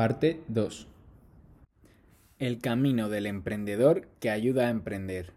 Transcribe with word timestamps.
Parte 0.00 0.40
2. 0.48 0.88
El 2.38 2.58
camino 2.58 3.10
del 3.10 3.26
emprendedor 3.26 4.08
que 4.18 4.30
ayuda 4.30 4.66
a 4.66 4.70
emprender. 4.70 5.34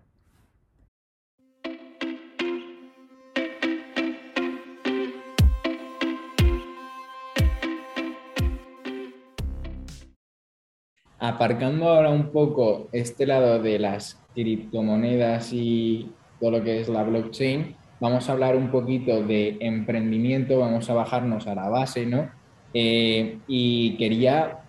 Aparcando 11.20 11.90
ahora 11.90 12.10
un 12.12 12.32
poco 12.32 12.88
este 12.94 13.26
lado 13.26 13.62
de 13.62 13.80
las 13.80 14.24
criptomonedas 14.34 15.52
y 15.52 16.09
todo 16.40 16.52
lo 16.52 16.64
que 16.64 16.80
es 16.80 16.88
la 16.88 17.04
blockchain, 17.04 17.76
vamos 18.00 18.30
a 18.30 18.32
hablar 18.32 18.55
un 18.55 18.72
poquito 18.72 19.23
de 19.23 19.58
emprendimiento, 19.59 20.58
vamos 20.58 20.90
a 20.90 20.94
bajarnos 20.94 21.48
a 21.48 21.55
la 21.55 21.68
base, 21.68 22.05
¿no? 22.05 22.42
Eh, 22.73 23.40
y 23.48 23.98
quería, 23.98 24.59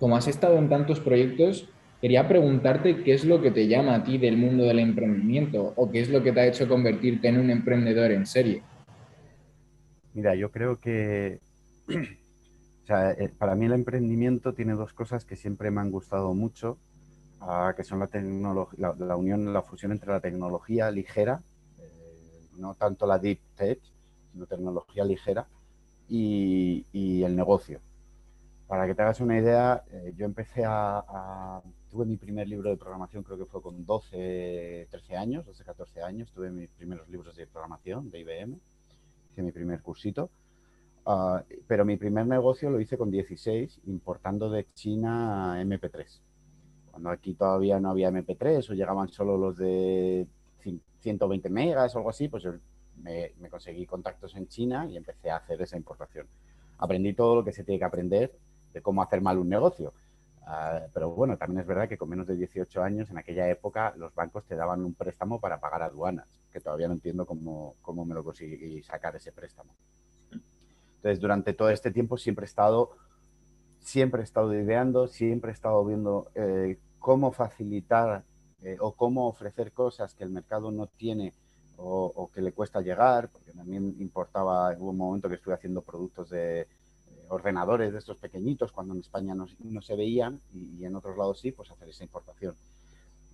como 0.00 0.16
has 0.16 0.26
estado 0.26 0.58
en 0.58 0.68
tantos 0.68 1.00
proyectos, 1.00 1.68
quería 2.00 2.28
preguntarte 2.28 3.02
qué 3.02 3.14
es 3.14 3.24
lo 3.24 3.40
que 3.40 3.50
te 3.50 3.68
llama 3.68 3.94
a 3.94 4.04
ti 4.04 4.18
del 4.18 4.36
mundo 4.36 4.64
del 4.64 4.80
emprendimiento 4.80 5.72
o 5.76 5.90
qué 5.90 6.00
es 6.00 6.10
lo 6.10 6.22
que 6.22 6.32
te 6.32 6.40
ha 6.40 6.46
hecho 6.46 6.68
convertirte 6.68 7.28
en 7.28 7.38
un 7.38 7.50
emprendedor 7.50 8.10
en 8.10 8.26
serie. 8.26 8.62
Mira, 10.12 10.34
yo 10.34 10.50
creo 10.50 10.78
que 10.80 11.40
eh, 11.88 13.28
para 13.38 13.54
mí 13.54 13.66
el 13.66 13.72
emprendimiento 13.72 14.54
tiene 14.54 14.74
dos 14.74 14.92
cosas 14.92 15.24
que 15.24 15.36
siempre 15.36 15.70
me 15.70 15.80
han 15.80 15.90
gustado 15.90 16.34
mucho, 16.34 16.78
ah, 17.40 17.74
que 17.76 17.84
son 17.84 18.00
la, 18.00 18.08
la, 18.78 18.94
la, 18.98 19.16
unión, 19.16 19.52
la 19.52 19.62
fusión 19.62 19.92
entre 19.92 20.10
la 20.10 20.20
tecnología 20.20 20.90
ligera, 20.90 21.42
eh, 21.78 22.48
no 22.56 22.74
tanto 22.74 23.06
la 23.06 23.18
deep 23.18 23.40
tech, 23.56 23.78
sino 24.32 24.46
tecnología 24.46 25.04
ligera, 25.04 25.46
y, 26.08 27.22
el 27.22 27.36
negocio. 27.36 27.80
Para 28.66 28.86
que 28.86 28.94
te 28.94 29.02
hagas 29.02 29.20
una 29.20 29.38
idea, 29.38 29.84
eh, 29.90 30.12
yo 30.16 30.26
empecé 30.26 30.64
a, 30.64 31.62
Tuve 31.88 32.04
mi 32.04 32.16
primer 32.16 32.48
libro 32.48 32.68
de 32.68 32.76
programación, 32.76 33.22
creo 33.22 33.38
que 33.38 33.46
fue 33.46 33.62
con 33.62 33.86
12, 33.86 34.88
13 34.90 35.16
años, 35.16 35.46
12, 35.46 35.64
14 35.64 36.02
años. 36.02 36.30
Tuve 36.32 36.50
mis 36.50 36.70
primeros 36.72 37.08
libros 37.08 37.36
de 37.36 37.46
programación 37.46 38.10
de 38.10 38.20
IBM. 38.20 38.58
Hice 39.30 39.42
mi 39.42 39.52
primer 39.52 39.80
cursito. 39.80 40.30
Ah, 41.06 41.44
pero 41.68 41.84
mi 41.84 41.96
primer 41.96 42.26
negocio 42.26 42.68
lo 42.68 42.80
hice 42.80 42.98
con 42.98 43.10
16, 43.10 43.80
importando 43.86 44.50
de 44.50 44.66
China 44.74 45.56
MP3. 45.62 46.20
Cuando 46.90 47.10
aquí 47.10 47.34
todavía 47.34 47.78
no 47.78 47.90
había 47.90 48.10
MP3 48.10 48.70
o 48.70 48.74
llegaban 48.74 49.08
solo 49.08 49.36
los 49.36 49.56
de 49.56 50.26
120 51.00 51.48
megas 51.48 51.94
o 51.94 51.98
algo 51.98 52.10
así, 52.10 52.26
pues 52.26 52.44
yo 52.96 53.02
me, 53.40 53.50
conseguí 53.50 53.86
contactos 53.86 54.34
en 54.36 54.48
China 54.48 54.86
y 54.86 54.96
empecé 54.96 55.30
a 55.30 55.36
hacer 55.36 55.60
esa 55.62 55.76
importación. 55.76 56.26
Aprendí 56.78 57.14
todo 57.14 57.36
lo 57.36 57.44
que 57.44 57.52
se 57.52 57.64
tiene 57.64 57.78
que 57.78 57.84
aprender 57.84 58.32
de 58.72 58.82
cómo 58.82 59.02
hacer 59.02 59.20
mal 59.20 59.38
un 59.38 59.48
negocio. 59.48 59.92
Ah, 60.46 60.80
pero 60.92 61.10
bueno, 61.10 61.36
también 61.36 61.60
es 61.60 61.66
verdad 61.66 61.88
que 61.88 61.98
con 61.98 62.08
menos 62.08 62.26
de 62.26 62.36
18 62.36 62.82
años, 62.82 63.10
en 63.10 63.18
aquella 63.18 63.48
época, 63.48 63.94
los 63.96 64.14
bancos 64.14 64.44
te 64.44 64.54
daban 64.54 64.84
un 64.84 64.94
préstamo 64.94 65.40
para 65.40 65.58
pagar 65.58 65.82
aduanas, 65.82 66.28
que 66.52 66.60
todavía 66.60 66.86
no 66.86 66.94
entiendo 66.94 67.26
cómo, 67.26 67.74
cómo 67.82 68.04
me 68.04 68.14
lo 68.14 68.22
conseguí 68.22 68.82
sacar 68.82 69.16
ese 69.16 69.32
préstamo. 69.32 69.74
Entonces, 70.96 71.20
durante 71.20 71.52
todo 71.52 71.70
este 71.70 71.90
tiempo 71.90 72.16
siempre 72.16 72.44
he 72.44 72.48
estado, 72.48 72.90
siempre 73.80 74.20
he 74.20 74.24
estado 74.24 74.54
ideando, 74.54 75.08
siempre 75.08 75.50
he 75.50 75.54
estado 75.54 75.84
viendo 75.84 76.30
eh, 76.34 76.78
cómo 76.98 77.32
facilitar 77.32 78.24
eh, 78.62 78.76
o 78.80 78.92
cómo 78.92 79.28
ofrecer 79.28 79.72
cosas 79.72 80.14
que 80.14 80.24
el 80.24 80.30
mercado 80.30 80.70
no 80.72 80.86
tiene 80.86 81.32
o, 81.78 82.30
que 82.32 82.40
le 82.40 82.52
cuesta 82.52 82.80
llegar, 82.80 83.28
porque 83.28 83.52
también 83.52 83.94
importaba, 83.98 84.74
hubo 84.78 84.90
un 84.90 84.96
momento 84.96 85.28
que 85.28 85.36
estuve 85.36 85.54
haciendo 85.54 85.82
productos 85.82 86.30
de 86.30 86.62
eh, 86.62 86.66
ordenadores 87.28 87.92
de 87.92 87.98
estos 87.98 88.16
pequeñitos 88.18 88.72
cuando 88.72 88.94
en 88.94 89.00
España 89.00 89.34
no, 89.34 89.82
se 89.82 89.96
veían 89.96 90.40
y, 90.52 90.84
en 90.84 90.96
otros 90.96 91.16
lados 91.16 91.40
sí, 91.40 91.52
pues 91.52 91.70
hacer 91.70 91.88
esa 91.88 92.04
importación. 92.04 92.54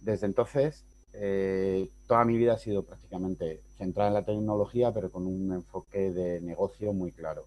Desde 0.01 0.27
entonces, 0.27 0.85
eh, 1.13 1.89
toda 2.07 2.25
mi 2.25 2.37
vida 2.37 2.55
ha 2.55 2.59
sido 2.59 2.83
prácticamente 2.83 3.61
centrada 3.79 4.09
en 4.09 4.15
la 4.15 4.25
tecnología, 4.25 4.93
pero 4.93 5.11
con 5.11 5.27
un 5.27 5.53
enfoque 5.53 6.11
de 6.11 6.41
negocio 6.41 6.93
muy 6.93 7.13
claro, 7.13 7.45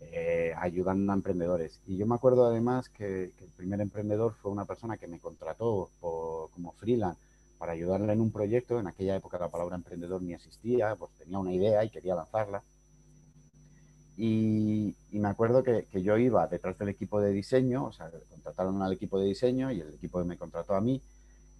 eh, 0.00 0.52
ayudando 0.58 1.12
a 1.12 1.16
emprendedores. 1.16 1.80
Y 1.86 1.96
yo 1.96 2.06
me 2.06 2.16
acuerdo 2.16 2.46
además 2.46 2.88
que, 2.88 3.24
el 3.24 3.50
primer 3.56 3.80
emprendedor 3.80 4.34
fue 4.34 4.52
una 4.52 4.64
persona 4.66 4.98
que 4.98 5.08
me 5.08 5.18
contrató 5.18 5.90
como 6.00 6.72
freelance 6.72 7.27
para 7.58 7.72
ayudarle 7.72 8.12
en 8.12 8.20
un 8.20 8.30
proyecto. 8.30 8.78
En 8.78 8.86
aquella 8.86 9.16
época 9.16 9.38
la 9.38 9.48
palabra 9.48 9.76
emprendedor 9.76 10.22
ni 10.22 10.34
existía, 10.34 10.94
pues 10.96 11.10
tenía 11.18 11.38
una 11.38 11.52
idea 11.52 11.84
y 11.84 11.90
quería 11.90 12.14
lanzarla. 12.14 12.62
Y, 14.16 14.96
me 15.12 15.28
acuerdo 15.28 15.62
que, 15.62 15.86
yo 15.92 16.18
iba 16.18 16.46
detrás 16.48 16.76
del 16.78 16.88
equipo 16.88 17.20
de 17.20 17.30
diseño, 17.30 17.84
o 17.86 17.92
sea, 17.92 18.10
contrataron 18.30 18.82
al 18.82 18.92
equipo 18.92 19.20
de 19.20 19.26
diseño 19.26 19.70
y 19.70 19.80
el 19.80 19.94
equipo 19.94 20.24
me 20.24 20.36
contrató 20.36 20.74
a 20.74 20.80
mí. 20.80 21.00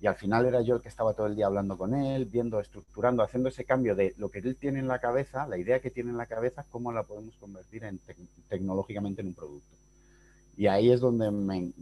Y 0.00 0.06
al 0.06 0.16
final 0.16 0.46
era 0.46 0.60
yo 0.62 0.76
el 0.76 0.82
que 0.82 0.88
estaba 0.88 1.14
todo 1.14 1.26
el 1.26 1.36
día 1.36 1.46
hablando 1.46 1.76
con 1.76 1.94
él, 1.94 2.24
viendo, 2.26 2.60
estructurando, 2.60 3.22
haciendo 3.22 3.48
ese 3.48 3.64
cambio 3.64 3.94
de 3.94 4.14
lo 4.16 4.28
que 4.28 4.40
él 4.40 4.56
tiene 4.56 4.80
en 4.80 4.88
la 4.88 5.00
cabeza, 5.00 5.46
la 5.46 5.58
idea 5.58 5.80
que 5.80 5.90
tiene 5.90 6.10
en 6.10 6.16
la 6.16 6.26
cabeza, 6.26 6.64
cómo 6.70 6.92
la 6.92 7.02
podemos 7.04 7.36
convertir 7.36 7.84
en 7.84 8.00
tecnológicamente 8.48 9.22
en 9.22 9.28
un 9.28 9.34
producto. 9.34 9.76
Y 10.56 10.66
ahí 10.66 10.90
es 10.90 11.00
donde 11.00 11.30
me, 11.30 11.72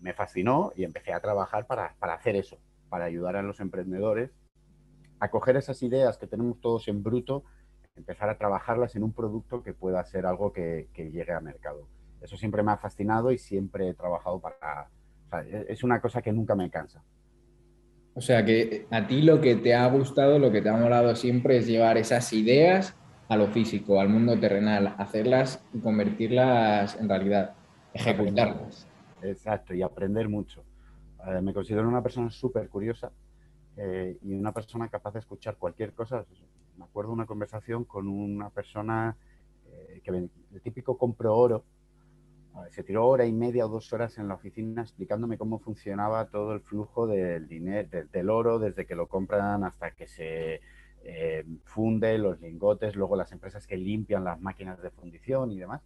me 0.00 0.12
fascinó 0.12 0.72
y 0.76 0.84
empecé 0.84 1.12
a 1.12 1.20
trabajar 1.20 1.66
para, 1.66 1.94
para 1.98 2.14
hacer 2.14 2.36
eso, 2.36 2.56
para 2.90 3.06
ayudar 3.06 3.36
a 3.36 3.42
los 3.42 3.60
emprendedores 3.60 4.30
a 5.20 5.30
coger 5.30 5.56
esas 5.56 5.82
ideas 5.82 6.18
que 6.18 6.26
tenemos 6.26 6.60
todos 6.60 6.88
en 6.88 7.02
bruto, 7.02 7.44
empezar 7.94 8.30
a 8.30 8.38
trabajarlas 8.38 8.96
en 8.96 9.04
un 9.04 9.12
producto 9.12 9.62
que 9.62 9.74
pueda 9.74 10.02
ser 10.04 10.26
algo 10.26 10.52
que, 10.52 10.88
llegue 10.94 11.32
a 11.32 11.40
mercado. 11.40 11.86
Eso 12.20 12.36
siempre 12.36 12.62
me 12.62 12.72
ha 12.72 12.78
fascinado 12.78 13.30
y 13.30 13.38
siempre 13.38 13.88
he 13.88 13.94
trabajado 13.94 14.40
para... 14.40 14.88
es 15.68 15.84
una 15.84 16.00
cosa 16.00 16.22
que 16.22 16.32
nunca 16.32 16.54
me 16.54 16.70
cansa. 16.70 17.02
O 18.14 18.20
sea 18.20 18.44
que 18.44 18.86
a 18.90 19.06
ti 19.06 19.22
lo 19.22 19.40
que 19.40 19.56
te 19.56 19.74
ha 19.74 19.86
gustado, 19.86 20.38
lo 20.38 20.50
que 20.50 20.62
te 20.62 20.68
ha 20.68 20.76
molado 20.76 21.14
siempre 21.14 21.58
es 21.58 21.66
llevar 21.66 21.96
esas 21.96 22.32
ideas 22.32 22.96
a 23.28 23.36
lo 23.36 23.46
físico, 23.46 24.00
al 24.00 24.08
mundo 24.08 24.38
terrenal, 24.38 24.94
hacerlas 24.98 25.62
y 25.72 25.78
convertirlas 25.78 26.96
en 26.96 27.08
realidad, 27.08 27.54
ejecutarlas. 27.94 28.88
Exacto, 29.22 29.74
y 29.74 29.82
aprender 29.82 30.28
mucho. 30.28 30.64
Eh, 31.26 31.42
me 31.42 31.52
considero 31.52 31.88
una 31.88 32.02
persona 32.02 32.30
súper 32.30 32.68
curiosa 32.68 33.12
eh, 33.76 34.16
y 34.22 34.32
una 34.34 34.52
persona 34.52 34.88
capaz 34.88 35.12
de 35.12 35.20
escuchar 35.20 35.56
cualquier 35.56 35.92
cosa. 35.92 36.24
Me 36.76 36.84
acuerdo 36.84 37.12
una 37.12 37.26
conversación 37.26 37.84
con 37.84 38.08
una 38.08 38.50
persona 38.50 39.16
eh, 39.70 40.00
que 40.02 40.10
el 40.10 40.30
típico 40.62 40.96
compró 40.96 41.36
oro. 41.36 41.64
Se 42.70 42.82
tiró 42.82 43.06
hora 43.06 43.26
y 43.26 43.32
media 43.32 43.64
o 43.64 43.68
dos 43.68 43.92
horas 43.92 44.18
en 44.18 44.26
la 44.26 44.34
oficina 44.34 44.82
explicándome 44.82 45.38
cómo 45.38 45.60
funcionaba 45.60 46.26
todo 46.26 46.52
el 46.52 46.60
flujo 46.60 47.06
del 47.06 47.46
dinero, 47.46 47.88
del, 48.10 48.28
oro, 48.28 48.58
desde 48.58 48.86
que 48.86 48.96
lo 48.96 49.06
compran 49.06 49.62
hasta 49.62 49.92
que 49.92 50.08
se 50.08 50.60
funde, 51.64 52.18
los 52.18 52.40
lingotes, 52.40 52.96
luego 52.96 53.14
las 53.14 53.30
empresas 53.30 53.66
que 53.68 53.76
limpian 53.76 54.24
las 54.24 54.40
máquinas 54.40 54.82
de 54.82 54.90
fundición 54.90 55.52
y 55.52 55.60
demás. 55.60 55.80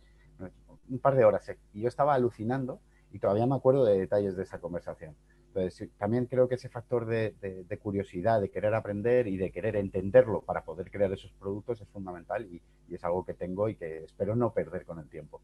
Un 0.89 0.99
par 0.99 1.15
de 1.15 1.25
horas. 1.27 1.49
Y 1.75 1.83
yo 1.83 1.89
estaba 1.89 2.15
alucinando 2.15 2.81
y 3.15 3.21
todavía 3.21 3.47
me 3.47 3.55
acuerdo 3.55 3.85
de 3.85 3.97
detalles 3.97 4.37
de 4.37 4.43
esa 4.43 4.59
conversación. 4.59 5.15
Entonces, 5.47 5.89
también 5.99 6.27
creo 6.27 6.49
que 6.49 6.57
ese 6.57 6.69
factor 6.69 7.07
de, 7.07 7.33
curiosidad, 7.81 8.41
de 8.41 8.51
querer 8.51 8.75
aprender 8.75 9.29
y 9.29 9.37
de 9.37 9.53
querer 9.53 9.77
entenderlo 9.77 10.41
para 10.41 10.65
poder 10.65 10.91
crear 10.91 11.13
esos 11.13 11.33
productos 11.39 11.81
es 11.81 11.87
fundamental 11.91 12.45
y, 12.51 12.61
es 12.93 13.05
algo 13.05 13.25
que 13.25 13.35
tengo 13.35 13.69
y 13.69 13.77
que 13.77 13.99
espero 13.99 14.35
no 14.35 14.53
perder 14.53 14.85
con 14.85 14.99
el 14.99 15.09
tiempo. 15.09 15.41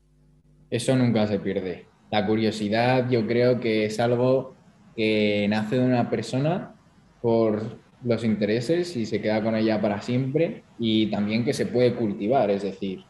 Eso 0.68 0.96
nunca 0.96 1.28
se 1.28 1.38
pierde. 1.38 1.86
La 2.10 2.26
curiosidad 2.26 3.08
yo 3.08 3.24
creo 3.24 3.60
que 3.60 3.84
es 3.84 4.00
algo 4.00 4.54
que 4.96 5.46
nace 5.48 5.78
de 5.78 5.86
una 5.86 6.10
persona 6.10 6.74
por 7.22 7.78
los 8.02 8.24
intereses 8.24 8.96
y 8.96 9.06
se 9.06 9.22
queda 9.22 9.44
con 9.44 9.54
ella 9.54 9.80
para 9.80 10.00
siempre 10.00 10.64
y 10.76 11.08
también 11.08 11.44
que 11.44 11.52
se 11.52 11.66
puede 11.66 11.94
cultivar, 11.94 12.50
es 12.50 12.64
decir, 12.64 13.04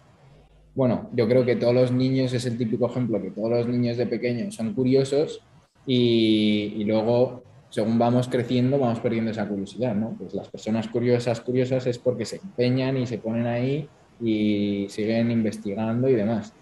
bueno, 0.74 1.10
yo 1.12 1.26
creo 1.28 1.44
que 1.44 1.56
todos 1.56 1.74
los 1.74 1.92
niños 1.92 2.32
es 2.32 2.46
el 2.46 2.56
típico 2.56 2.86
ejemplo, 2.86 3.20
que 3.20 3.30
todos 3.30 3.50
los 3.50 3.66
niños 3.66 3.96
de 3.96 4.06
pequeños 4.06 4.54
son 4.54 4.72
curiosos 4.72 5.42
y, 5.86 6.84
luego, 6.84 7.42
según 7.70 7.98
vamos 7.98 8.28
creciendo, 8.28 8.78
vamos 8.78 9.00
perdiendo 9.00 9.30
esa 9.30 9.48
curiosidad, 9.48 9.94
¿no? 9.94 10.14
Pues 10.18 10.34
las 10.34 10.48
personas 10.48 10.88
curiosas, 10.88 11.40
curiosas 11.40 11.86
es 11.86 11.98
porque 11.98 12.24
se 12.24 12.36
empeñan 12.36 12.96
y 12.96 13.06
se 13.06 13.18
ponen 13.18 13.46
ahí 13.46 13.88
y 14.20 14.86
siguen 14.88 15.30
investigando 15.30 16.08
y 16.08 16.14
demás. 16.14 16.52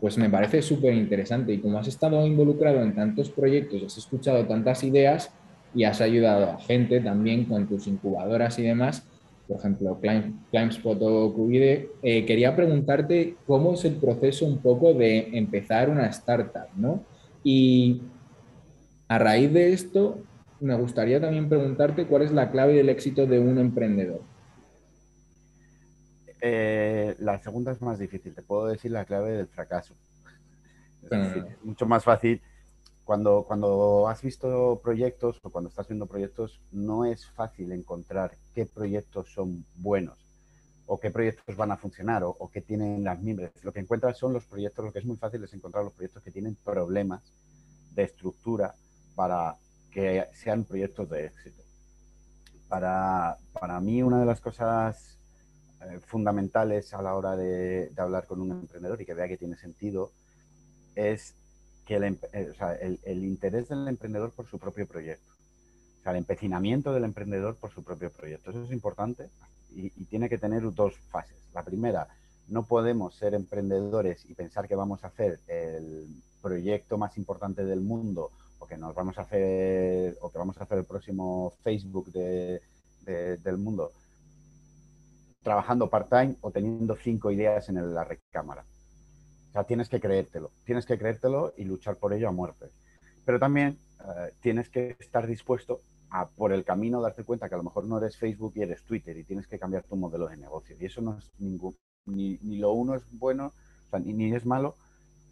Pues 0.00 0.18
me 0.18 0.30
parece 0.30 0.62
súper 0.62 0.94
interesante 0.94 1.52
y 1.52 1.58
como 1.58 1.78
has 1.78 1.88
estado 1.88 2.26
involucrado 2.26 2.82
en 2.82 2.94
tantos 2.94 3.30
proyectos, 3.30 3.82
has 3.84 3.98
escuchado 3.98 4.46
tantas 4.46 4.82
ideas 4.82 5.30
y 5.74 5.84
has 5.84 6.00
ayudado 6.00 6.50
a 6.50 6.58
gente 6.58 7.00
también 7.00 7.44
con 7.44 7.66
tus 7.66 7.86
incubadoras 7.86 8.58
y 8.58 8.62
demás, 8.62 9.06
por 9.52 9.60
ejemplo, 9.60 10.00
Climbspot 10.50 10.98
o 11.02 11.34
Cubide, 11.34 11.90
eh, 12.02 12.24
quería 12.24 12.56
preguntarte 12.56 13.36
cómo 13.46 13.74
es 13.74 13.84
el 13.84 13.96
proceso 13.96 14.46
un 14.46 14.62
poco 14.62 14.94
de 14.94 15.36
empezar 15.36 15.90
una 15.90 16.06
startup, 16.06 16.68
¿no? 16.74 17.04
Y 17.44 18.00
a 19.08 19.18
raíz 19.18 19.52
de 19.52 19.74
esto, 19.74 20.22
me 20.60 20.74
gustaría 20.74 21.20
también 21.20 21.50
preguntarte 21.50 22.06
cuál 22.06 22.22
es 22.22 22.32
la 22.32 22.50
clave 22.50 22.72
del 22.72 22.88
éxito 22.88 23.26
de 23.26 23.40
un 23.40 23.58
emprendedor. 23.58 24.22
Eh, 26.40 27.14
la 27.18 27.38
segunda 27.38 27.72
es 27.72 27.82
más 27.82 27.98
difícil, 27.98 28.34
te 28.34 28.42
puedo 28.42 28.66
decir 28.66 28.90
la 28.90 29.04
clave 29.04 29.32
del 29.32 29.48
fracaso. 29.48 29.94
Es 31.10 31.62
mucho 31.62 31.84
más 31.84 32.04
fácil 32.04 32.40
cuando, 33.04 33.44
cuando 33.46 34.08
has 34.08 34.22
visto 34.22 34.80
proyectos 34.82 35.40
o 35.42 35.50
cuando 35.50 35.70
estás 35.70 35.88
viendo 35.88 36.06
proyectos, 36.06 36.60
no 36.70 37.04
es 37.04 37.26
fácil 37.26 37.72
encontrar 37.72 38.32
qué 38.54 38.64
proyectos 38.66 39.32
son 39.32 39.64
buenos 39.76 40.18
o 40.86 41.00
qué 41.00 41.10
proyectos 41.10 41.56
van 41.56 41.72
a 41.72 41.76
funcionar 41.76 42.22
o, 42.24 42.50
qué 42.52 42.60
tienen 42.60 43.02
las 43.04 43.20
mimbres. 43.20 43.50
Lo 43.62 43.72
que 43.72 43.80
encuentras 43.80 44.18
son 44.18 44.32
los 44.32 44.44
proyectos, 44.44 44.84
lo 44.84 44.92
que 44.92 45.00
es 45.00 45.04
muy 45.04 45.16
fácil 45.16 45.42
es 45.42 45.52
encontrar 45.52 45.84
los 45.84 45.94
proyectos 45.94 46.22
que 46.22 46.30
tienen 46.30 46.56
problemas 46.64 47.22
de 47.94 48.04
estructura 48.04 48.74
para 49.14 49.56
que 49.90 50.26
sean 50.34 50.64
proyectos 50.64 51.08
de 51.10 51.26
éxito. 51.26 51.62
Para, 52.68 53.36
para 53.52 53.80
mí, 53.80 54.02
una 54.02 54.20
de 54.20 54.26
las 54.26 54.40
cosas 54.40 55.18
eh, 55.82 55.98
fundamentales 56.06 56.94
a 56.94 57.02
la 57.02 57.14
hora 57.14 57.36
de, 57.36 57.90
de 57.90 58.02
hablar 58.02 58.26
con 58.26 58.40
un 58.40 58.52
emprendedor 58.52 59.00
y 59.00 59.04
que 59.04 59.14
vea 59.14 59.28
que 59.28 59.36
tiene 59.36 59.56
sentido 59.56 60.12
es 60.94 61.34
que 61.86 61.96
el, 61.96 62.18
eh, 62.32 62.98
el, 63.04 63.24
interés 63.24 63.68
del 63.68 63.88
emprendedor 63.88 64.32
por 64.32 64.46
su 64.46 64.58
propio 64.58 64.86
proyecto. 64.86 65.32
O 66.00 66.02
sea, 66.02 66.12
el 66.12 66.18
empecinamiento 66.18 66.92
del 66.92 67.04
emprendedor 67.04 67.56
por 67.56 67.70
su 67.70 67.82
propio 67.82 68.10
proyecto. 68.10 68.50
Eso 68.50 68.64
es 68.64 68.72
importante 68.72 69.30
y, 69.70 69.90
tiene 70.06 70.28
que 70.28 70.38
tener 70.38 70.62
dos 70.74 70.96
fases. 71.10 71.36
La 71.54 71.62
primera, 71.62 72.08
no 72.48 72.64
podemos 72.66 73.14
ser 73.14 73.34
emprendedores 73.34 74.24
y 74.28 74.34
pensar 74.34 74.68
que 74.68 74.74
vamos 74.74 75.04
a 75.04 75.08
hacer 75.08 75.40
el 75.46 76.06
proyecto 76.40 76.98
más 76.98 77.16
importante 77.16 77.64
del 77.64 77.80
mundo 77.80 78.30
o 78.58 78.66
que 78.66 78.76
nos 78.76 78.94
vamos 78.94 79.18
a 79.18 79.22
hacer 79.22 80.16
o 80.20 80.30
que 80.30 80.38
vamos 80.38 80.58
a 80.58 80.64
hacer 80.64 80.78
el 80.78 80.84
próximo 80.84 81.52
Facebook 81.62 82.10
del 82.12 83.58
mundo 83.58 83.92
trabajando 85.42 85.90
part-time 85.90 86.36
o 86.40 86.50
teniendo 86.50 86.96
cinco 86.96 87.30
ideas 87.30 87.68
en 87.68 87.94
la 87.94 88.04
recámara. 88.04 88.64
O 89.52 89.54
sea, 89.54 89.64
tienes 89.64 89.90
que 89.90 90.00
creértelo, 90.00 90.50
tienes 90.64 90.86
que 90.86 90.98
creértelo 90.98 91.52
y 91.58 91.64
luchar 91.64 91.96
por 91.96 92.14
ello 92.14 92.26
a 92.26 92.32
muerte. 92.32 92.70
Pero 93.26 93.38
también 93.38 93.76
eh, 94.00 94.32
tienes 94.40 94.70
que 94.70 94.96
estar 94.98 95.26
dispuesto 95.26 95.80
a, 96.08 96.26
por 96.26 96.54
el 96.54 96.64
camino, 96.64 97.02
darte 97.02 97.22
cuenta 97.22 97.50
que 97.50 97.54
a 97.54 97.58
lo 97.58 97.64
mejor 97.64 97.84
no 97.84 97.98
eres 97.98 98.16
Facebook 98.16 98.54
y 98.56 98.62
eres 98.62 98.82
Twitter 98.82 99.14
y 99.14 99.24
tienes 99.24 99.46
que 99.46 99.58
cambiar 99.58 99.82
tu 99.82 99.94
modelo 99.96 100.26
de 100.26 100.38
negocio. 100.38 100.74
Y 100.80 100.86
eso 100.86 101.02
no 101.02 101.18
es 101.18 101.30
ningún, 101.38 101.76
ni, 102.06 102.38
lo 102.58 102.72
uno 102.72 102.94
es 102.94 103.02
bueno, 103.12 103.52
ni, 104.02 104.34
es 104.34 104.46
malo, 104.46 104.74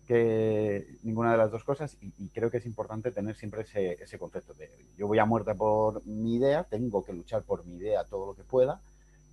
que 0.06 0.98
ninguna 1.02 1.32
de 1.32 1.38
las 1.38 1.50
dos 1.50 1.64
cosas 1.64 1.96
y, 2.02 2.28
creo 2.28 2.50
que 2.50 2.58
es 2.58 2.66
importante 2.66 3.12
tener 3.12 3.36
siempre 3.36 3.62
ese, 3.62 3.92
ese, 3.92 4.18
concepto 4.18 4.52
de 4.52 4.68
yo 4.98 5.06
voy 5.06 5.18
a 5.18 5.24
muerte 5.24 5.54
por 5.54 6.04
mi 6.04 6.36
idea, 6.36 6.64
tengo 6.64 7.02
que 7.06 7.14
luchar 7.14 7.42
por 7.42 7.64
mi 7.64 7.76
idea 7.76 8.04
todo 8.04 8.26
lo 8.26 8.34
que 8.34 8.42
pueda, 8.42 8.82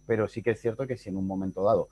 pero 0.06 0.30
sí 0.30 0.42
que 0.42 0.52
es 0.52 0.62
cierto 0.62 0.88
que 0.88 0.96
si 0.96 1.10
en 1.10 1.18
un 1.18 1.28
momento 1.28 1.62
dado 1.62 1.90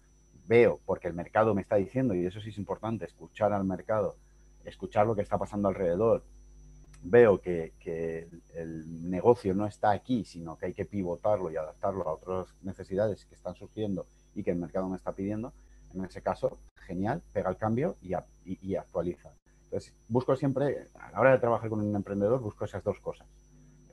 veo, 0.47 0.79
porque 0.85 1.07
el 1.07 1.13
mercado 1.13 1.53
me 1.53 1.61
está 1.61 1.75
diciendo, 1.75 2.13
y 2.13 2.25
eso 2.25 2.39
sí 2.39 2.49
es 2.49 2.57
importante, 2.57 3.05
escuchar 3.05 3.53
al 3.53 3.63
mercado, 3.63 4.15
escuchar 4.63 5.07
lo 5.07 5.15
que 5.15 5.21
está 5.21 5.37
pasando 5.37 5.67
alrededor, 5.67 6.23
veo 7.03 7.39
que, 7.39 7.73
el 8.55 9.09
negocio 9.09 9.53
no 9.53 9.67
está 9.67 9.91
aquí, 9.91 10.25
sino 10.25 10.57
que 10.57 10.67
hay 10.67 10.73
que 10.73 10.85
pivotarlo 10.85 11.51
y 11.51 11.57
adaptarlo 11.57 12.07
a 12.07 12.13
otras 12.13 12.47
necesidades 12.63 13.25
que 13.25 13.35
están 13.35 13.55
surgiendo 13.55 14.05
y 14.33 14.43
que 14.43 14.51
el 14.51 14.57
mercado 14.57 14.89
me 14.89 14.97
está 14.97 15.11
pidiendo, 15.11 15.53
en 15.93 16.03
ese 16.03 16.21
caso, 16.21 16.57
genial, 16.75 17.21
pega 17.31 17.49
el 17.49 17.57
cambio 17.57 17.95
y, 18.01 18.75
actualiza. 18.75 19.31
Entonces, 19.65 19.93
busco 20.07 20.35
siempre, 20.35 20.87
a 20.99 21.11
la 21.11 21.19
hora 21.19 21.31
de 21.31 21.39
trabajar 21.39 21.69
con 21.69 21.81
un 21.81 21.95
emprendedor, 21.95 22.41
busco 22.41 22.65
esas 22.65 22.83
dos 22.83 22.99
cosas. 22.99 23.27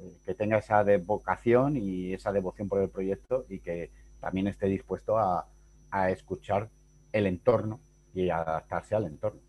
Eh, 0.01 0.17
que 0.25 0.35
tenga 0.35 0.59
esa 0.59 0.85
vocación 1.05 1.77
y 1.77 2.13
esa 2.13 2.33
devoción 2.33 2.69
por 2.69 2.81
el 2.81 2.89
proyecto 2.89 3.45
y 3.49 3.61
que 3.61 3.91
también 4.21 4.49
esté 4.49 4.67
dispuesto 4.67 5.19
a, 5.19 5.47
a 5.93 6.11
escuchar 6.11 6.69
el 7.13 7.27
entorno 7.27 7.79
y 8.13 8.31
adaptarse 8.31 8.97
al 8.97 9.07
entorno. 9.07 9.41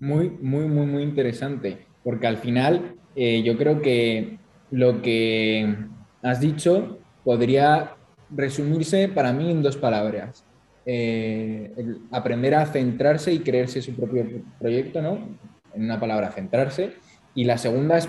Muy, 0.00 0.30
muy, 0.30 0.66
muy, 0.66 0.86
muy 0.86 1.02
interesante, 1.02 1.86
porque 2.02 2.26
al 2.26 2.38
final 2.38 2.94
eh, 3.16 3.42
yo 3.42 3.58
creo 3.58 3.82
que 3.82 4.38
lo 4.70 5.02
que 5.02 5.76
has 6.22 6.40
dicho 6.40 6.98
podría 7.22 7.96
resumirse 8.30 9.08
para 9.08 9.32
mí 9.32 9.50
en 9.50 9.62
dos 9.62 9.76
palabras. 9.76 10.44
Eh, 10.86 11.72
aprender 12.10 12.54
a 12.54 12.66
centrarse 12.66 13.32
y 13.32 13.38
creerse 13.40 13.80
su 13.80 13.94
propio 13.94 14.42
proyecto, 14.58 15.00
¿no? 15.00 15.38
En 15.74 15.84
una 15.84 15.98
palabra, 15.98 16.30
centrarse. 16.30 16.94
Y 17.34 17.44
la 17.44 17.58
segunda 17.58 17.98
es 17.98 18.08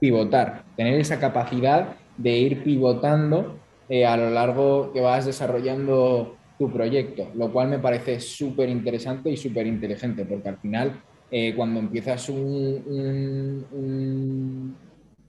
pivotar, 0.00 0.64
tener 0.76 0.98
esa 0.98 1.20
capacidad 1.20 1.94
de 2.16 2.36
ir 2.38 2.64
pivotando 2.64 3.58
eh, 3.88 4.04
a 4.04 4.16
lo 4.16 4.30
largo 4.30 4.92
que 4.92 5.00
vas 5.00 5.26
desarrollando 5.26 6.36
tu 6.58 6.72
proyecto, 6.72 7.28
lo 7.34 7.52
cual 7.52 7.68
me 7.68 7.78
parece 7.78 8.18
súper 8.20 8.68
interesante 8.68 9.30
y 9.30 9.36
súper 9.36 9.66
inteligente, 9.66 10.24
porque 10.24 10.48
al 10.48 10.58
final, 10.58 11.02
eh, 11.30 11.54
cuando 11.54 11.80
empiezas 11.80 12.28
un, 12.28 13.64
un, 13.72 14.76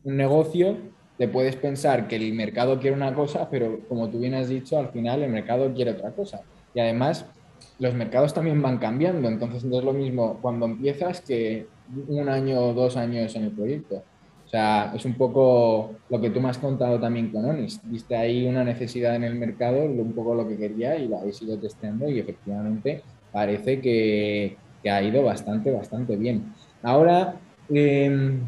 negocio, 0.03 0.77
te 1.17 1.27
puedes 1.27 1.55
pensar 1.57 2.07
que 2.07 2.15
el 2.15 2.33
mercado 2.33 2.79
quiere 2.79 2.95
una 2.95 3.13
cosa, 3.13 3.49
pero 3.49 3.81
como 3.89 4.09
tú 4.09 4.19
bien 4.19 4.35
has 4.35 4.47
dicho, 4.47 4.79
al 4.79 4.89
final 4.89 5.21
el 5.21 5.31
mercado 5.31 5.73
quiere 5.73 5.91
otra 5.91 6.11
cosa. 6.11 6.41
Y 6.73 6.79
además, 6.79 7.25
los 7.79 7.93
mercados 7.93 8.33
también 8.33 8.61
van 8.61 8.77
cambiando, 8.77 9.27
entonces 9.27 9.65
no 9.65 9.79
es 9.79 9.83
lo 9.83 9.93
mismo 9.93 10.39
cuando 10.41 10.65
empiezas 10.65 11.21
que 11.21 11.67
un 12.07 12.29
año 12.29 12.59
o 12.59 12.73
dos 12.73 12.95
años 12.95 13.35
en 13.35 13.43
el 13.45 13.51
proyecto. 13.51 14.03
O 14.47 14.49
sea, 14.49 14.93
es 14.95 15.03
un 15.03 15.15
poco 15.15 15.95
lo 16.09 16.21
que 16.21 16.29
tú 16.29 16.39
me 16.39 16.47
has 16.47 16.57
contado 16.57 16.97
también 17.01 17.31
con 17.31 17.43
Onis. 17.43 17.81
Viste 17.83 18.15
ahí 18.15 18.47
una 18.47 18.63
necesidad 18.63 19.13
en 19.13 19.25
el 19.25 19.35
mercado, 19.35 19.83
un 19.83 20.13
poco 20.13 20.35
lo 20.35 20.47
que 20.47 20.55
quería 20.55 20.95
y 20.95 21.09
lo 21.09 21.19
habéis 21.19 21.41
ido 21.41 21.57
testeando 21.57 22.09
y 22.09 22.19
efectivamente 22.19 23.03
parece 23.33 23.81
que, 23.81 24.55
ha 24.89 25.01
ido 25.01 25.21
bastante, 25.21 25.69
bastante 25.69 26.15
bien. 26.15 26.53
Ahora, 26.81 27.35
em, 27.69 28.39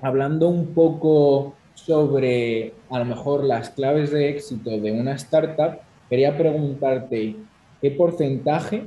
hablando 0.00 0.48
un 0.48 0.68
poco 0.68 1.52
sobre 1.74 2.72
a 2.88 3.00
lo 3.00 3.04
mejor 3.04 3.44
las 3.44 3.68
claves 3.68 4.12
de 4.12 4.30
éxito 4.30 4.70
de 4.78 4.92
una 4.92 5.12
startup, 5.12 5.78
quería 6.08 6.38
preguntarte 6.38 7.36
qué 7.82 7.90
porcentaje 7.90 8.86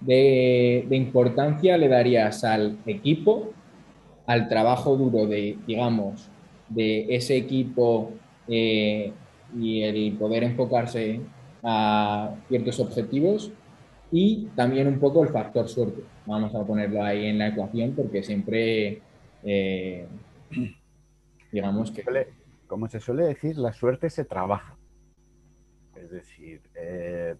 de 0.00 0.86
importancia 0.92 1.76
le 1.76 1.88
darías 1.88 2.42
al 2.42 2.78
equipo 2.86 3.52
al 4.26 4.48
trabajo 4.48 4.96
duro 4.96 5.26
de, 5.26 5.58
digamos, 5.66 6.28
de 6.68 7.14
ese 7.14 7.36
equipo 7.36 8.12
eh, 8.48 9.12
y 9.58 9.82
el 9.82 10.16
poder 10.16 10.44
enfocarse 10.44 11.20
a 11.62 12.34
ciertos 12.48 12.80
objetivos 12.80 13.52
y 14.12 14.46
también 14.56 14.88
un 14.88 14.98
poco 14.98 15.22
el 15.22 15.30
factor 15.30 15.68
suerte. 15.68 16.02
Vamos 16.26 16.54
a 16.54 16.64
ponerlo 16.64 17.02
ahí 17.02 17.26
en 17.26 17.38
la 17.38 17.48
ecuación 17.48 17.92
porque 17.94 18.22
siempre, 18.22 19.02
eh, 19.44 20.06
digamos 21.52 21.90
que... 21.90 22.04
Como 22.66 22.88
se 22.88 23.00
suele 23.00 23.24
decir, 23.24 23.58
la 23.58 23.72
suerte 23.72 24.10
se 24.10 24.24
trabaja. 24.24 24.76
Es 25.96 26.10
decir, 26.10 26.62
eh, 26.76 27.34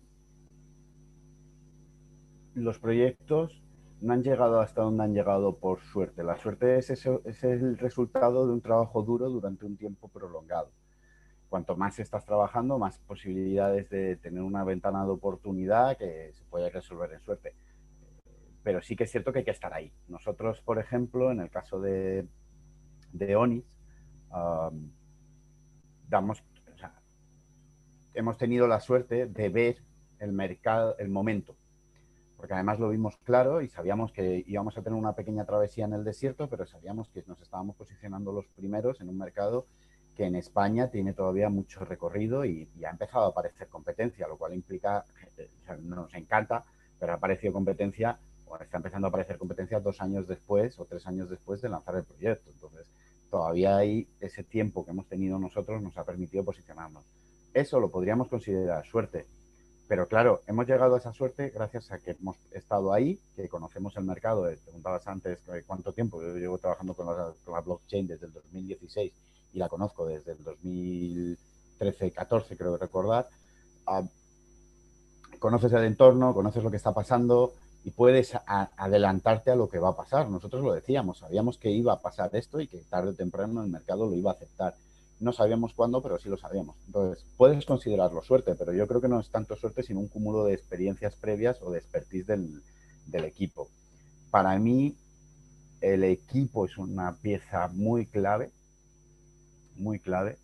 los 2.55 2.79
proyectos 2.79 3.63
no 4.01 4.15
han 4.15 4.23
llegado 4.23 4.61
hasta 4.61 4.83
donde 4.83 5.05
han 5.05 5.15
llegado 5.15 5.57
por 5.57 5.81
suerte. 5.81 6.25
La 6.25 6.37
suerte 6.37 6.79
es, 6.79 6.91
es 6.91 7.45
el 7.45 7.79
resultado 7.79 8.47
de 8.47 8.53
un 8.53 8.61
trabajo 8.61 9.03
duro 9.03 9.29
durante 9.29 9.67
un 9.67 9.77
tiempo 9.77 10.09
prolongado. 10.09 10.71
Cuanto 11.49 11.77
más 11.77 11.99
estás 11.99 12.25
trabajando, 12.25 12.79
más 12.79 12.99
posibilidades 12.99 13.91
de 13.91 14.17
tener 14.17 14.43
una 14.43 14.65
ventana 14.65 15.05
de 15.05 15.11
oportunidad 15.11 15.97
que 15.99 16.33
se 16.33 16.45
puede 16.45 16.71
resolver 16.71 17.13
en 17.13 17.21
suerte. 17.21 17.55
Pero 18.63 18.81
sí 18.81 18.97
que 18.97 19.05
es 19.05 19.11
cierto 19.11 19.33
que 19.33 19.41
hay 19.41 19.45
que 19.45 19.51
estar 19.51 19.73
ahí. 19.75 19.93
Nosotros, 20.09 20.61
por 20.63 20.79
ejemplo, 20.79 21.31
en 21.31 21.41
el 21.41 21.51
caso 21.51 21.81
de, 21.81 22.27
de 23.13 23.37
Onis, 23.37 23.65
damos, 26.09 26.43
hemos 28.15 28.39
tenido 28.39 28.67
la 28.67 28.81
suerte 28.81 29.27
de 29.27 29.49
ver 29.49 29.83
el 30.21 30.33
mercado, 30.33 30.97
el 30.99 31.09
momento 31.09 31.57
porque 32.41 32.55
además 32.55 32.79
lo 32.79 32.89
vimos 32.89 33.19
claro 33.19 33.61
y 33.61 33.69
sabíamos 33.69 34.13
que 34.13 34.43
íbamos 34.47 34.75
a 34.79 34.81
tener 34.81 34.99
una 34.99 35.13
pequeña 35.13 35.45
travesía 35.45 35.85
en 35.85 35.93
el 35.93 36.05
desierto, 36.05 36.49
pero 36.49 36.65
sabíamos 36.65 37.11
que 37.11 37.23
nos 37.27 37.39
estábamos 37.43 37.77
posicionando 37.77 38.33
los 38.33 38.47
primeros 38.47 38.99
en 39.03 39.11
un 39.11 39.19
mercado 39.19 39.67
que 40.17 40.25
en 40.25 40.35
España 40.37 40.89
tiene 40.89 41.13
todavía 41.13 41.51
mucho 41.51 41.85
recorrido 41.85 42.47
y, 42.47 42.67
ha 42.83 42.89
empezado 42.89 43.27
a 43.27 43.29
aparecer 43.29 43.69
competencia, 43.69 44.27
lo 44.27 44.39
cual 44.39 44.55
implica, 44.55 45.05
o 45.05 45.67
sea, 45.67 45.77
nos 45.77 46.15
encanta, 46.15 46.65
pero 46.99 47.13
ha 47.13 47.17
aparecido 47.17 47.53
competencia, 47.53 48.19
o 48.47 48.57
está 48.57 48.79
empezando 48.79 49.07
a 49.07 49.11
aparecer 49.11 49.37
competencia 49.37 49.79
dos 49.79 50.01
años 50.01 50.27
después 50.27 50.81
o 50.81 50.87
tres 50.87 51.07
años 51.07 51.29
después 51.29 51.61
de 51.61 51.69
lanzar 51.69 51.97
el 51.97 52.05
proyecto. 52.05 52.51
Entonces, 52.51 52.87
todavía 53.31 53.77
hay 53.77 54.09
ese 54.19 54.45
tiempo 54.45 54.83
que 54.87 54.93
hemos 54.93 55.07
tenido 55.07 55.39
nosotros 55.39 55.83
nos 55.83 55.95
ha 55.99 56.05
permitido 56.05 56.43
posicionarnos. 56.43 57.05
Eso 57.53 57.81
lo 57.81 57.91
podríamos 57.91 58.29
considerar 58.29 58.87
suerte, 58.87 59.27
pero 59.91 60.07
claro, 60.07 60.41
hemos 60.47 60.69
llegado 60.69 60.95
a 60.95 60.99
esa 60.99 61.13
suerte 61.13 61.51
gracias 61.51 61.91
a 61.91 61.99
que 61.99 62.13
hemos 62.13 62.37
estado 62.53 62.93
ahí, 62.93 63.19
que 63.35 63.49
conocemos 63.49 63.97
el 63.97 64.05
mercado. 64.05 64.49
Eh, 64.49 64.57
preguntabas 64.63 65.05
antes 65.09 65.41
cuánto 65.67 65.93
tiempo. 65.93 66.23
Yo 66.23 66.33
llevo 66.37 66.59
trabajando 66.59 66.95
con 66.95 67.07
la, 67.07 67.61
blockchain 67.61 68.07
desde 68.07 68.27
el 68.27 68.33
2016 68.33 69.13
y 69.53 69.59
la 69.59 69.69
conozco 69.69 70.07
desde 70.07 70.31
el 70.31 70.45
2013-14, 71.81 72.57
creo 72.57 72.77
recordar. 72.77 73.29
Ah, 73.85 74.05
conoces 75.41 75.73
el 75.73 75.83
entorno, 75.83 76.35
conoces 76.35 76.63
lo 76.63 76.71
que 76.71 76.77
está 76.77 76.93
pasando 76.93 77.53
y 77.83 77.91
puedes 77.91 78.39
adelantarte 78.47 79.51
a 79.51 79.57
lo 79.57 79.69
que 79.69 79.81
va 79.81 79.89
a 79.89 79.97
pasar. 79.97 80.29
Nosotros 80.29 80.63
lo 80.63 80.73
decíamos, 80.73 81.19
sabíamos 81.19 81.59
que 81.59 81.73
iba 81.73 81.95
a 81.95 82.01
pasar 82.01 82.31
esto 82.37 82.61
y 82.61 82.69
que 82.69 82.79
tarde 82.89 83.11
o 83.11 83.15
temprano 83.15 83.61
el 83.65 83.69
mercado 83.69 84.07
lo 84.07 84.15
iba 84.15 84.31
a 84.31 84.35
aceptar. 84.35 84.77
No 85.21 85.33
sabíamos 85.33 85.75
cuándo, 85.75 86.03
pero 86.03 86.19
sí 86.19 86.29
lo 86.29 86.37
sabíamos. 86.37 86.77
Entonces, 86.87 87.25
puedes 87.37 87.65
considerarlo 87.65 88.23
suerte, 88.23 88.55
pero 88.55 88.73
yo 88.73 88.87
creo 88.87 89.01
que 89.01 89.09
no 89.09 89.21
es 89.21 89.31
tanto 89.31 89.55
suerte, 89.55 89.83
sino 89.83 90.01
un 90.01 90.09
cúmulo 90.09 90.45
de 90.45 90.55
experiencias 90.55 91.15
previas 91.15 91.61
o 91.63 91.71
de 91.71 91.79
expertise 91.79 92.27
del, 92.27 92.63
equipo. 93.25 93.69
Para 94.31 94.59
mí, 94.59 94.97
el 95.81 96.05
equipo 96.05 96.65
es 96.65 96.79
una 96.79 97.17
pieza 97.17 97.69
muy 97.69 98.07
clave, 98.07 98.51
muy 99.77 99.99
clave. 99.99 100.39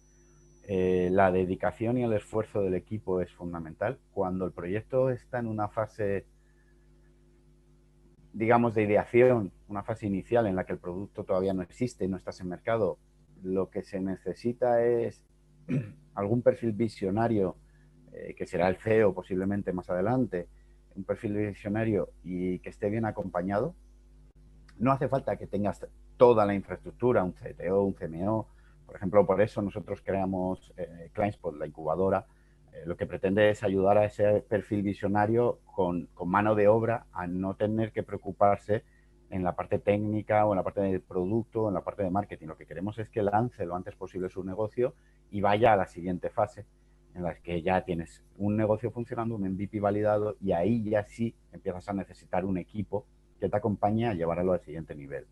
Eh, 0.68 1.09
la 1.12 1.33
dedicación 1.33 1.97
y 1.97 2.04
el 2.04 2.12
esfuerzo 2.12 2.61
del 2.61 2.75
equipo 2.75 3.21
es 3.21 3.33
fundamental. 3.33 3.99
Cuando 4.12 4.45
el 4.45 4.52
proyecto 4.52 5.11
está 5.11 5.38
en 5.38 5.47
una 5.47 5.68
fase 5.68 6.26
digamos, 8.37 8.75
de 8.75 8.83
ideación, 8.83 9.50
una 9.66 9.83
fase 9.83 10.06
inicial 10.06 10.47
en 10.47 10.56
la 10.56 10.64
que 10.64 10.75
el 10.75 10.78
producto 10.78 11.25
todavía 11.25 11.54
no 11.54 11.62
existe, 11.62 12.06
no 12.06 12.18
estás 12.18 12.38
en 12.40 12.50
mercado, 12.50 12.99
lo 13.43 13.71
que 13.71 13.83
se 13.83 14.00
necesita 14.00 14.83
es 14.85 15.25
algún 16.14 16.43
perfil 16.43 16.73
visionario, 16.73 17.57
eh, 18.12 18.35
que 18.35 18.47
será 18.47 18.69
el 18.69 18.76
CEO 18.76 19.14
posiblemente 19.14 19.73
más 19.73 19.90
adelante, 19.90 20.49
un 20.95 21.05
perfil 21.05 21.35
visionario 21.35 22.11
y 22.23 22.59
que 22.61 22.71
esté 22.71 22.88
bien 22.88 23.05
acompañado. 23.05 23.75
No 24.78 24.93
hace 24.93 25.09
falta 25.09 25.37
que 25.37 25.47
tengas 25.47 25.87
toda 26.16 26.47
la 26.47 26.55
infraestructura, 26.55 27.25
un 27.25 27.33
CTO, 27.33 27.83
un 27.83 27.93
CMO. 27.93 28.49
Por 28.87 28.97
ejemplo, 28.97 29.26
por 29.26 29.40
eso 29.40 29.62
nosotros 29.62 30.00
creamos 30.02 30.73
eh, 30.76 31.11
la 31.59 31.66
incubadora, 31.66 32.26
eh, 32.73 32.83
lo 32.87 32.97
que 32.97 33.07
pretende 33.07 33.50
es 33.50 33.62
ayudar 33.62 33.99
a 33.99 34.05
ese 34.05 34.40
perfil 34.43 34.83
visionario 34.83 35.61
con, 35.64 36.09
mano 36.25 36.55
de 36.55 36.69
obra 36.69 37.07
a 37.12 37.26
no 37.26 37.55
tener 37.55 37.93
que 37.93 38.02
preocuparse 38.02 38.85
en 39.30 39.42
la 39.42 39.54
parte 39.54 39.78
técnica 39.78 40.47
o 40.47 40.52
en 40.52 40.56
la 40.56 40.62
parte 40.62 40.80
del 40.80 41.00
producto 41.00 41.68
en 41.68 41.75
la 41.75 41.83
parte 41.83 42.02
de 42.02 42.11
marketing. 42.11 42.47
Lo 42.47 42.56
que 42.56 42.66
queremos 42.66 42.99
es 42.99 43.09
que 43.09 43.23
lance 43.23 43.66
lo 43.66 43.75
antes 43.75 43.95
posible 43.97 44.28
su 44.28 44.45
negocio 44.45 44.95
y 45.30 45.40
vaya 45.40 45.73
a 45.73 45.76
la 45.76 45.87
siguiente 45.87 46.30
fase 46.30 46.66
en 47.14 47.23
la 47.23 47.35
que 47.35 47.62
ya 47.62 47.83
tienes 47.83 48.23
un 48.37 48.56
negocio 48.56 48.90
funcionando, 48.90 49.35
un 49.35 49.42
MVP 49.42 49.80
validado 49.80 50.37
y 50.40 50.52
ahí 50.52 50.85
ya 50.88 51.04
sí 51.04 51.35
empiezas 51.52 51.88
a 51.88 51.95
necesitar 51.95 52.45
un 52.45 52.59
equipo 52.59 53.06
que 53.40 53.49
te 53.49 53.56
acompañe 53.56 54.06
a 54.06 54.14
llevarlo 54.14 54.52
al 54.52 54.61
siguiente 54.61 54.95
nivel. 54.95 55.26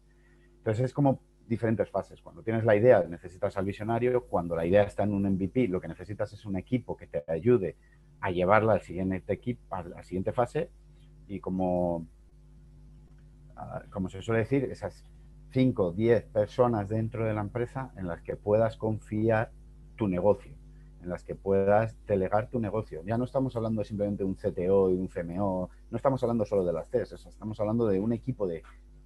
Entonces 0.58 0.86
es 0.86 0.94
como 0.94 1.20
diferentes 1.46 1.90
fases. 1.90 2.22
Cuando 2.22 2.42
tienes 2.42 2.64
la 2.64 2.74
idea, 2.74 3.02
necesitas 3.02 3.56
al 3.56 3.64
visionario. 3.64 4.24
Cuando 4.24 4.56
la 4.56 4.66
idea 4.66 4.82
está 4.82 5.02
en 5.02 5.12
un 5.12 5.24
MVP, 5.24 5.68
lo 5.68 5.80
que 5.80 5.88
necesitas 5.88 6.32
es 6.32 6.44
un 6.46 6.56
equipo 6.56 6.96
que 6.96 7.06
te 7.06 7.22
ayude 7.28 7.76
a 8.20 8.30
llevarla 8.30 8.72
al 8.72 8.80
siguiente 8.80 9.22
equipo, 9.32 9.62
a 9.74 9.82
la 9.82 10.02
siguiente 10.02 10.32
fase. 10.32 10.70
Y 11.28 11.40
como, 11.40 12.06
como 13.90 14.08
se 14.08 14.22
suele 14.22 14.40
decir, 14.40 14.64
esas 14.64 15.04
5, 15.50 15.92
10 15.92 16.24
personas 16.24 16.88
dentro 16.88 17.24
de 17.24 17.34
la 17.34 17.40
empresa 17.40 17.92
en 17.96 18.08
las 18.08 18.22
que 18.22 18.36
puedas 18.36 18.76
confiar 18.76 19.52
tu 19.96 20.08
negocio, 20.08 20.52
en 21.02 21.08
las 21.08 21.22
que 21.22 21.34
puedas 21.34 21.96
delegar 22.06 22.50
tu 22.50 22.58
negocio. 22.58 23.02
Ya 23.04 23.16
no 23.16 23.24
estamos 23.24 23.54
hablando 23.54 23.84
simplemente 23.84 24.24
de 24.24 24.28
un 24.28 24.34
CTO 24.34 24.90
y 24.90 24.94
un 24.94 25.08
CMO, 25.08 25.70
no 25.90 25.96
estamos 25.96 26.22
hablando 26.22 26.44
solo 26.44 26.64
de 26.64 26.72
las 26.72 26.88
tres, 26.88 27.12
estamos 27.12 27.60
hablando 27.60 27.86
de 27.86 28.00
un 28.00 28.12
equipo 28.12 28.46
de 28.46 28.62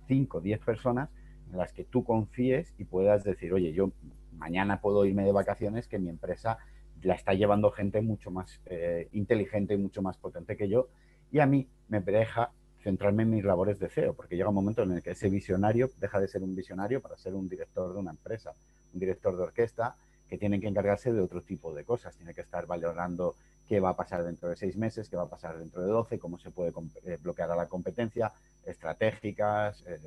5, 0.07 0.40
10 0.40 0.61
personas 0.61 1.11
en 1.50 1.59
las 1.59 1.73
que 1.73 1.85
tú 1.85 2.05
confíes 2.05 2.75
y 2.78 2.85
puedas 2.85 3.25
decir, 3.25 3.52
oye, 3.52 3.73
yo 3.73 3.93
mañana 4.33 4.81
puedo 4.81 5.05
irme 5.05 5.25
de 5.25 5.33
vacaciones, 5.33 5.88
que 5.88 5.99
mi 5.99 6.09
empresa 6.09 6.59
la 7.02 7.14
está 7.14 7.35
llevando 7.35 7.71
gente 7.71 8.00
mucho 8.00 8.31
más 8.31 8.61
eh, 8.67 9.09
inteligente 9.12 9.75
y 9.75 9.76
mucho 9.76 10.02
más 10.02 10.17
potente 10.17 10.57
que 10.57 10.69
yo, 10.69 10.88
y 11.31 11.40
a 11.40 11.47
mí 11.47 11.69
me 11.88 12.00
deja 12.00 12.52
centrarme 12.82 13.25
en 13.25 13.30
mis 13.30 13.44
labores 13.44 13.78
de 13.78 13.88
CEO, 13.88 14.14
porque 14.14 14.37
llega 14.37 14.49
un 14.49 14.54
momento 14.54 14.82
en 14.82 14.92
el 14.92 15.02
que 15.02 15.11
ese 15.11 15.28
visionario 15.28 15.90
deja 15.99 16.20
de 16.20 16.28
ser 16.28 16.42
un 16.42 16.54
visionario 16.54 17.00
para 17.00 17.16
ser 17.16 17.35
un 17.35 17.49
director 17.49 17.92
de 17.92 17.99
una 17.99 18.11
empresa, 18.12 18.52
un 18.94 19.00
director 19.00 19.37
de 19.37 19.42
orquesta 19.42 19.97
que 20.28 20.38
tiene 20.38 20.61
que 20.61 20.68
encargarse 20.68 21.12
de 21.12 21.20
otro 21.20 21.40
tipo 21.42 21.75
de 21.75 21.85
cosas, 21.85 22.14
tiene 22.16 22.35
que 22.35 22.42
estar 22.42 22.66
valorando 22.66 23.35
qué 23.68 23.80
va 23.80 23.90
a 23.90 23.97
pasar 23.97 24.25
dentro 24.25 24.49
de 24.49 24.56
seis 24.56 24.76
meses, 24.76 25.08
qué 25.08 25.16
va 25.16 25.25
a 25.25 25.28
pasar 25.28 25.58
dentro 25.58 25.82
de 25.82 25.88
doce, 25.88 26.18
cómo 26.18 26.38
se 26.38 26.50
puede 26.50 26.73
eh, 27.04 27.18
bloquear 27.20 27.50
a 27.50 27.56
la 27.56 27.66
competencia, 27.66 28.32
estratégicas, 28.64 29.82
eh, 29.87 29.99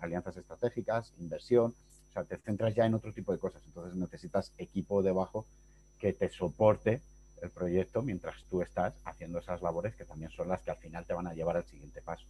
alianzas 0.00 0.36
estratégicas, 0.36 1.12
inversión. 1.18 1.74
O 2.08 2.12
sea, 2.12 2.24
te 2.24 2.38
centras 2.38 2.74
ya 2.74 2.86
en 2.86 2.94
otro 2.94 3.12
tipo 3.12 3.32
de 3.32 3.38
cosas. 3.38 3.62
Entonces 3.66 3.94
necesitas 3.94 4.52
equipo 4.56 5.02
debajo 5.02 5.46
que 5.98 6.12
te 6.14 6.30
soporte 6.30 7.02
el 7.42 7.50
proyecto 7.50 8.02
mientras 8.02 8.44
tú 8.48 8.62
estás 8.62 8.94
haciendo 9.04 9.38
esas 9.38 9.62
labores 9.62 9.94
que 9.94 10.04
también 10.04 10.30
son 10.30 10.48
las 10.48 10.60
que 10.60 10.70
al 10.70 10.76
final 10.76 11.04
te 11.04 11.14
van 11.14 11.26
a 11.26 11.34
llevar 11.34 11.56
al 11.56 11.64
siguiente 11.64 12.02
paso. 12.02 12.26